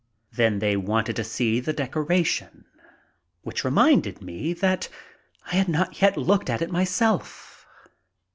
[0.33, 2.65] Then they wanted to see the decoration,
[3.43, 4.89] which reminded me that
[5.45, 7.67] I had not yet looked at it myself.